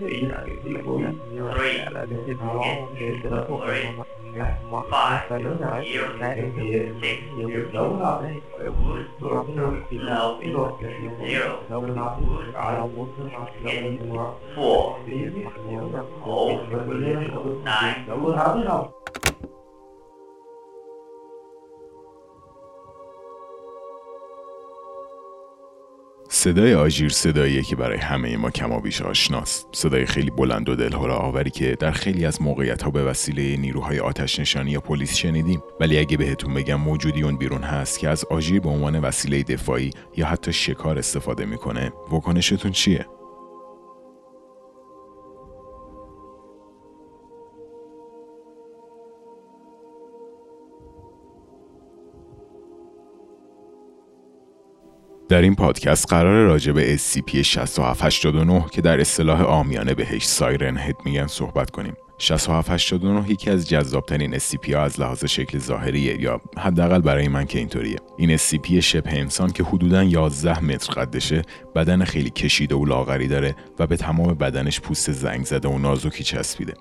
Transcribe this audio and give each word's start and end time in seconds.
you 0.00 1.50
three, 1.56 1.78
it's 2.26 2.40
Four. 2.40 2.88
four, 4.68 4.84
five, 4.90 5.28
zero, 5.40 6.18
six. 6.20 7.22
صدای 26.48 26.74
آژیر 26.74 27.08
صداییه 27.08 27.62
که 27.62 27.76
برای 27.76 27.98
همه 27.98 28.36
ما 28.36 28.50
کمابیش 28.50 29.02
آشناست. 29.02 29.68
صدای 29.72 30.06
خیلی 30.06 30.30
بلند 30.30 30.68
و 30.68 30.74
دلهور 30.74 31.10
آوری 31.10 31.50
که 31.50 31.76
در 31.80 31.90
خیلی 31.90 32.24
از 32.24 32.42
موقعیت 32.42 32.82
ها 32.82 32.90
به 32.90 33.04
وسیله 33.04 33.56
نیروهای 33.56 34.00
آتش 34.00 34.40
نشانی 34.40 34.70
یا 34.70 34.80
پلیس 34.80 35.14
شنیدیم. 35.14 35.62
ولی 35.80 35.98
اگه 35.98 36.16
بهتون 36.16 36.54
بگم 36.54 36.74
موجودی 36.74 37.22
اون 37.22 37.36
بیرون 37.36 37.62
هست 37.62 37.98
که 37.98 38.08
از 38.08 38.24
آژیر 38.24 38.60
به 38.60 38.68
عنوان 38.68 38.98
وسیله 38.98 39.42
دفاعی 39.42 39.90
یا 40.16 40.26
حتی 40.26 40.52
شکار 40.52 40.98
استفاده 40.98 41.44
می‌کنه 41.44 41.92
واکنشتون 42.10 42.72
چیه؟ 42.72 43.06
در 55.28 55.42
این 55.42 55.54
پادکست 55.54 56.08
قرار 56.08 56.46
راجع 56.46 56.72
به 56.72 56.96
SCP-6789 56.96 58.70
که 58.70 58.80
در 58.80 59.00
اصطلاح 59.00 59.42
آمیانه 59.42 59.94
بهش 59.94 60.24
سایرن 60.24 60.76
هد 60.76 60.96
میگن 61.04 61.26
صحبت 61.26 61.70
کنیم. 61.70 61.94
6789 62.18 63.30
یکی 63.30 63.50
از 63.50 63.68
جذابترین 63.68 64.38
SCP 64.38 64.74
ها 64.74 64.82
از 64.82 65.00
لحاظ 65.00 65.24
شکل 65.24 65.58
ظاهریه 65.58 66.20
یا 66.20 66.40
حداقل 66.58 67.00
برای 67.00 67.28
من 67.28 67.46
که 67.46 67.58
اینطوریه. 67.58 67.98
این 68.16 68.36
SCP 68.36 68.72
شبه 68.72 69.12
انسان 69.12 69.50
که 69.50 69.64
حدودا 69.64 70.02
11 70.02 70.64
متر 70.64 70.92
قدشه 70.92 71.42
بدن 71.74 72.04
خیلی 72.04 72.30
کشیده 72.30 72.74
و 72.74 72.84
لاغری 72.84 73.28
داره 73.28 73.56
و 73.78 73.86
به 73.86 73.96
تمام 73.96 74.34
بدنش 74.34 74.80
پوست 74.80 75.12
زنگ 75.12 75.44
زده 75.44 75.68
و 75.68 75.78
نازکی 75.78 76.24
چسبیده. 76.24 76.74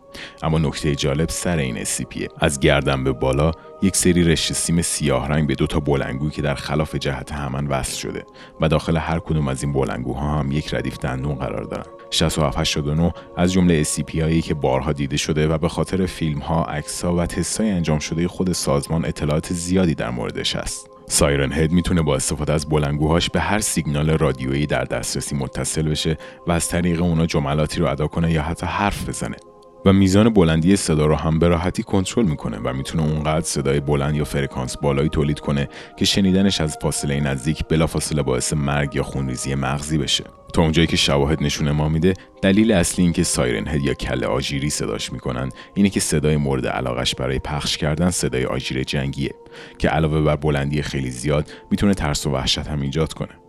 اما 0.44 0.58
نکته 0.58 0.96
جالب 0.96 1.30
سر 1.30 1.58
این 1.58 1.84
SCP 1.84 2.28
از 2.40 2.60
گردن 2.60 3.04
به 3.04 3.12
بالا 3.12 3.52
یک 3.82 3.96
سری 3.96 4.24
رشته 4.24 4.54
سیم 4.54 4.82
سیاه 4.82 5.28
رنگ 5.28 5.48
به 5.48 5.56
دو 5.56 5.68
تا 5.68 5.80
بلنگو 5.80 6.30
که 6.30 6.42
در 6.42 6.56
خلاف 6.56 6.96
جهت 6.96 7.32
همان 7.32 7.68
وصل 7.68 7.98
شده 7.98 8.26
و 8.62 8.68
داخل 8.68 8.98
هر 8.98 9.20
کدوم 9.20 9.48
از 9.48 9.64
این 9.64 9.74
بلنگوها 9.74 10.40
هم 10.40 10.52
یک 10.52 10.74
ردیف 10.74 10.98
دندون 10.98 11.36
قرار 11.36 11.64
دارن 11.64 11.86
6789 12.12 13.14
از 13.38 13.54
جمله 13.54 13.84
SCP 13.84 14.20
هایی 14.20 14.42
که 14.42 14.54
بارها 14.54 14.94
دیده 14.94 15.18
شده 15.18 15.48
و 15.48 15.58
به 15.58 15.70
خاطر 15.70 16.06
فیلم 16.06 16.40
ها، 16.40 16.64
عکس 16.64 17.06
ها 17.06 17.16
و 17.16 17.26
تستای 17.26 17.72
انجام 17.72 18.00
شده 18.00 18.28
خود 18.28 18.52
سازمان 18.52 19.06
اطلاعات 19.06 19.54
زیادی 19.54 19.96
در 19.96 20.10
موردش 20.10 20.56
است. 20.56 20.90
سایرن 21.10 21.54
هد 21.54 21.72
می‌تونه 21.72 22.02
با 22.02 22.16
استفاده 22.16 22.54
از 22.54 22.70
بلنگوهاش 22.70 23.30
به 23.30 23.40
هر 23.40 23.60
سیگنال 23.60 24.10
رادیویی 24.10 24.66
در 24.66 24.84
دسترسی 24.84 25.36
متصل 25.36 25.90
بشه 25.90 26.18
و 26.48 26.52
از 26.52 26.68
طریق 26.68 27.02
اونا 27.02 27.26
جملاتی 27.26 27.80
رو 27.80 27.88
ادا 27.88 28.08
کنه 28.08 28.32
یا 28.32 28.42
حتی 28.42 28.66
حرف 28.66 29.10
بزنه. 29.10 29.38
و 29.86 29.94
میزان 29.94 30.30
بلندی 30.30 30.76
صدا 30.76 31.06
رو 31.06 31.16
هم 31.16 31.40
به 31.40 31.48
راحتی 31.48 31.84
کنترل 31.84 32.26
می‌کنه 32.26 32.58
و 32.58 32.74
می‌تونه 32.74 33.04
اونقدر 33.04 33.46
صدای 33.46 33.80
بلند 33.80 34.16
یا 34.16 34.24
فرکانس 34.24 34.78
بالایی 34.78 35.10
تولید 35.10 35.40
کنه 35.40 35.70
که 35.98 36.06
شنیدنش 36.06 36.62
از 36.62 36.78
فاصله 36.82 37.20
نزدیک 37.20 37.64
بلافاصله 37.70 38.22
باعث 38.22 38.54
مرگ 38.54 38.96
یا 38.96 39.04
خونریزی 39.04 39.56
مغزی 39.56 39.98
بشه. 39.98 40.24
تا 40.54 40.62
اونجایی 40.62 40.88
که 40.88 40.98
شواهد 40.98 41.44
نشونه 41.44 41.72
ما 41.72 41.90
میده 41.90 42.14
دلیل 42.42 42.72
اصلی 42.72 43.04
اینکه 43.04 43.24
سایرن 43.24 43.68
هد 43.68 43.82
یا 43.82 43.94
کله 43.94 44.28
آژیری 44.28 44.70
صداش 44.70 45.14
می‌کنن 45.14 45.50
اینه 45.74 45.90
که 45.90 46.00
صدای 46.00 46.38
مورد 46.38 46.68
علاقش 46.68 47.16
برای 47.16 47.40
پخش 47.40 47.78
کردن 47.78 48.10
صدای 48.10 48.46
آژیر 48.46 48.84
جنگیه 48.84 49.32
که 49.78 49.90
علاوه 49.90 50.22
بر 50.22 50.36
بلندی 50.36 50.82
خیلی 50.82 51.12
زیاد 51.12 51.52
می‌تونه 51.72 51.94
ترس 51.94 52.26
و 52.26 52.32
وحشت 52.32 52.68
هم 52.68 52.82
ایجاد 52.82 53.14
کنه. 53.14 53.47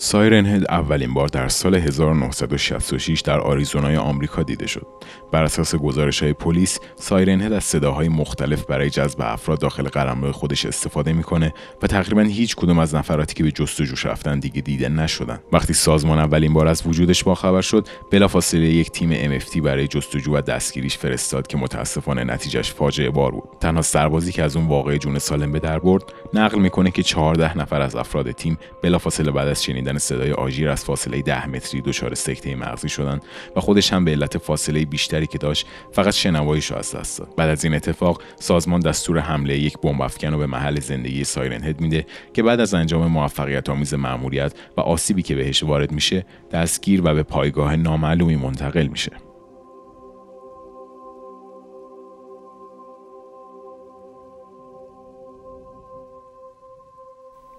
سایرن 0.00 0.46
هد 0.46 0.64
اولین 0.70 1.14
بار 1.14 1.28
در 1.28 1.48
سال 1.48 1.74
1966 1.74 3.20
در 3.20 3.40
آریزونای 3.40 3.96
آمریکا 3.96 4.42
دیده 4.42 4.66
شد. 4.66 4.86
بر 5.32 5.44
اساس 5.44 5.74
گزارش 5.74 6.22
های 6.22 6.32
پلیس، 6.32 6.78
سایرن 6.96 7.40
هد 7.40 7.52
از 7.52 7.64
صداهای 7.64 8.08
مختلف 8.08 8.64
برای 8.64 8.90
جذب 8.90 9.20
افراد 9.20 9.60
داخل 9.60 9.88
قلمرو 9.88 10.32
خودش 10.32 10.66
استفاده 10.66 11.12
می‌کنه 11.12 11.54
و 11.82 11.86
تقریبا 11.86 12.22
هیچ 12.22 12.56
کدوم 12.56 12.78
از 12.78 12.94
نفراتی 12.94 13.34
که 13.34 13.44
به 13.44 13.50
جستجوش 13.50 14.06
رفتن 14.06 14.38
دیگه 14.38 14.60
دیده 14.60 14.88
نشدن. 14.88 15.38
وقتی 15.52 15.72
سازمان 15.72 16.18
اولین 16.18 16.52
بار 16.52 16.66
از 16.68 16.86
وجودش 16.86 17.24
باخبر 17.24 17.60
شد، 17.60 17.88
بلافاصله 18.10 18.66
یک 18.66 18.90
تیم 18.90 19.38
MFT 19.38 19.56
برای 19.56 19.88
جستجو 19.88 20.36
و 20.36 20.40
دستگیریش 20.40 20.98
فرستاد 20.98 21.46
که 21.46 21.56
متاسفانه 21.56 22.24
نتیجهش 22.24 22.72
فاجعه 22.72 23.10
بار 23.10 23.30
بود. 23.30 23.48
تنها 23.60 23.82
سربازی 23.82 24.32
که 24.32 24.42
از 24.42 24.56
اون 24.56 24.66
واقعه 24.66 24.98
جون 24.98 25.18
سالم 25.18 25.52
به 25.52 25.58
در 25.58 25.78
برد، 25.78 26.02
نقل 26.34 26.58
می‌کنه 26.58 26.90
که 26.90 27.02
14 27.02 27.58
نفر 27.58 27.80
از 27.80 27.96
افراد 27.96 28.30
تیم 28.30 28.58
بلافاصله 28.82 29.30
بعد 29.30 29.48
از 29.48 29.62
شنیدن 29.88 29.98
صدای 29.98 30.32
آژیر 30.32 30.68
از 30.68 30.84
فاصله 30.84 31.22
ده 31.22 31.46
متری 31.46 31.80
دچار 31.80 32.14
سکته 32.14 32.54
مغزی 32.54 32.88
شدن 32.88 33.20
و 33.56 33.60
خودش 33.60 33.92
هم 33.92 34.04
به 34.04 34.10
علت 34.10 34.38
فاصله 34.38 34.84
بیشتری 34.84 35.26
که 35.26 35.38
داشت 35.38 35.66
فقط 35.92 36.14
شنواییش 36.14 36.72
از 36.72 36.94
دست 36.94 37.18
داد. 37.18 37.28
بعد 37.36 37.48
از 37.48 37.64
این 37.64 37.74
اتفاق 37.74 38.22
سازمان 38.40 38.80
دستور 38.80 39.18
حمله 39.18 39.58
یک 39.58 39.78
بمب 39.78 40.02
افکن 40.02 40.32
رو 40.32 40.38
به 40.38 40.46
محل 40.46 40.80
زندگی 40.80 41.24
سایرن 41.24 41.64
هد 41.64 41.80
میده 41.80 42.06
که 42.32 42.42
بعد 42.42 42.60
از 42.60 42.74
انجام 42.74 43.06
موفقیت 43.06 43.70
آمیز 43.70 43.94
مأموریت 43.94 44.52
و 44.76 44.80
آسیبی 44.80 45.22
که 45.22 45.34
بهش 45.34 45.62
وارد 45.62 45.92
میشه 45.92 46.26
دستگیر 46.52 47.00
و 47.04 47.14
به 47.14 47.22
پایگاه 47.22 47.76
نامعلومی 47.76 48.36
منتقل 48.36 48.86
میشه. 48.86 49.27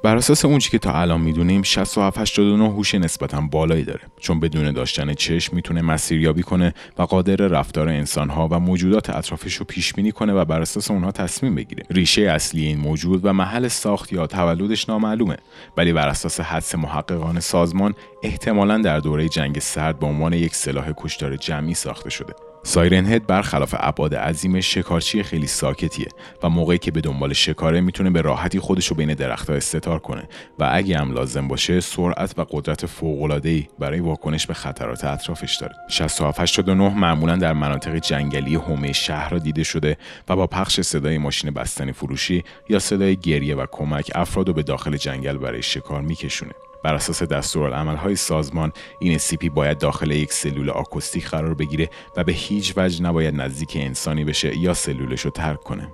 بر 0.04 0.18
اساس 0.18 0.46
اون 0.46 0.60
که 0.60 0.80
تا 0.80 0.94
الان 0.94 1.22
می‌دونیم 1.22 1.64
67 1.64 2.18
89 2.18 2.70
هوش 2.70 2.96
نسبتا 2.96 3.42
بالایی 3.42 3.84
داره. 3.84 4.02
چون 4.20 4.40
بدون 4.40 4.72
داشتن 4.72 5.14
چشم 5.14 5.56
می‌تونه 5.56 5.82
مسیریابی 5.82 6.44
کنه 6.44 6.74
و 6.98 7.04
قادر 7.04 7.36
رفتار 7.36 7.90
انسانها 7.90 8.48
و 8.52 8.60
موجودات 8.60 9.10
اطرافش 9.10 9.56
رو 9.56 9.66
پیش 9.66 9.94
بینی 9.94 10.12
کنه 10.12 10.34
و 10.34 10.46
بر 10.46 10.62
اساس 10.62 10.92
اونها 10.92 11.12
تصمیم 11.12 11.56
بگیره. 11.56 11.84
ریشه 11.90 12.22
اصلی 12.22 12.66
این 12.66 12.78
موجود 12.80 13.26
و 13.26 13.34
محل 13.34 13.68
ساخت 13.68 14.14
یا 14.14 14.28
تولدش 14.28 14.90
نامعلومه. 14.90 15.38
ولی 15.78 15.94
بر 15.94 16.08
اساس 16.08 16.40
حدس 16.40 16.76
محققان 16.76 17.40
سازمان 17.40 17.94
احتمالا 18.24 18.78
در 18.78 19.00
دوره 19.00 19.30
جنگ 19.30 19.60
سرد 19.60 20.00
به 20.00 20.06
عنوان 20.06 20.34
یک 20.34 20.56
سلاح 20.56 20.92
کشتار 20.98 21.36
جمعی 21.36 21.74
ساخته 21.74 22.10
شده. 22.10 22.34
سایرن 22.64 23.06
هد 23.06 23.28
برخلاف 23.28 23.76
ابعاد 23.78 24.16
عظیم 24.16 24.60
شکارچی 24.60 25.24
خیلی 25.24 25.48
ساکتیه 25.48 26.08
و 26.44 26.50
موقعی 26.50 26.78
که 26.78 26.92
به 26.92 27.02
دنبال 27.02 27.34
شکاره 27.34 27.82
می‌تونه 27.82 28.10
به 28.10 28.22
راحتی 28.22 28.60
خودش 28.60 28.88
رو 28.88 28.96
بین 28.96 29.14
درختها 29.14 29.56
استتار 29.56 30.00
کنه 30.00 30.30
و 30.60 30.70
اگه 30.74 30.98
هم 30.98 31.12
لازم 31.12 31.48
باشه 31.48 31.80
سرعت 31.80 32.40
و 32.40 32.46
قدرت 32.50 33.04
ای 33.46 33.68
برای 33.80 34.00
واکنش 34.00 34.48
به 34.48 34.54
خطرات 34.54 35.04
اطرافش 35.06 35.56
داره. 35.56 35.76
6789 35.90 36.90
معمولا 36.90 37.36
در 37.36 37.54
مناطق 37.54 37.96
جنگلی 37.96 38.56
حومه 38.56 38.92
شهر 38.92 39.30
را 39.30 39.40
دیده 39.40 39.64
شده 39.64 39.98
و 40.30 40.36
با 40.36 40.48
پخش 40.48 40.82
صدای 40.82 41.18
ماشین 41.18 41.52
بستنی 41.52 41.92
فروشی 41.92 42.44
یا 42.70 42.80
صدای 42.80 43.16
گریه 43.16 43.56
و 43.56 43.66
کمک 43.72 44.12
افراد 44.16 44.48
رو 44.48 44.54
به 44.54 44.64
داخل 44.64 44.98
جنگل 44.98 45.38
برای 45.38 45.62
شکار 45.62 46.02
میکشونه. 46.02 46.52
بر 46.84 46.94
اساس 46.94 47.22
های 47.22 48.16
سازمان 48.16 48.72
این 49.00 49.20
SCP 49.20 49.50
باید 49.50 49.78
داخل 49.78 50.12
یک 50.12 50.34
سلول 50.34 50.70
آکوستیک 50.70 51.28
قرار 51.28 51.54
بگیره 51.54 51.90
و 52.18 52.24
به 52.24 52.32
هیچ 52.32 52.74
وجه 52.78 53.04
نباید 53.04 53.36
نزدیک 53.36 53.78
انسانی 53.80 54.26
بشه 54.26 54.58
یا 54.58 54.74
سلولش 54.74 55.22
رو 55.22 55.32
ترک 55.32 55.64
کنه. 55.64 55.92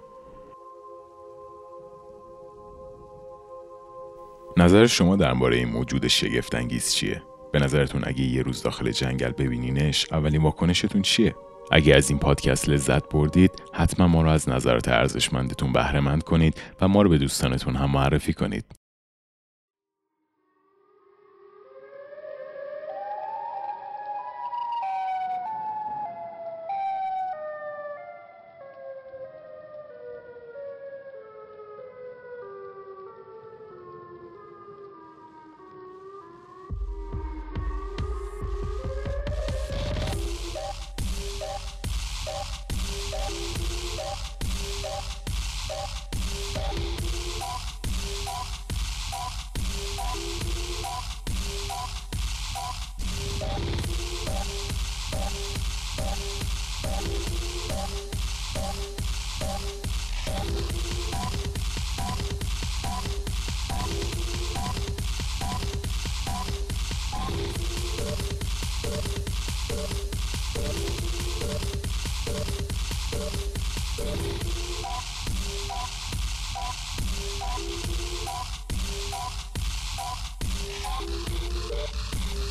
نظر 4.58 4.88
شما 4.88 5.16
درباره 5.16 5.58
این 5.58 5.70
موجود 5.70 6.08
شگفت 6.08 6.56
انگیز 6.56 6.94
چیه؟ 6.94 7.24
به 7.54 7.60
نظرتون 7.60 8.02
اگه 8.06 8.22
یه 8.22 8.42
روز 8.42 8.62
داخل 8.62 8.92
جنگل 8.92 9.32
ببینینش 9.32 10.08
اولین 10.12 10.42
واکنشتون 10.42 11.02
چیه؟ 11.02 11.36
اگه 11.72 11.96
از 11.96 12.10
این 12.10 12.20
پادکست 12.20 12.70
لذت 12.70 13.10
بردید 13.10 13.52
حتما 13.74 14.08
ما 14.08 14.22
رو 14.22 14.30
از 14.30 14.50
نظرات 14.50 14.88
ارزشمندتون 14.88 15.74
بهره 15.74 16.00
مند 16.00 16.24
کنید 16.24 16.62
و 16.82 16.88
ما 16.88 17.02
رو 17.02 17.10
به 17.10 17.18
دوستانتون 17.18 17.76
هم 17.76 17.92
معرفی 17.92 18.34
کنید. 18.34 18.85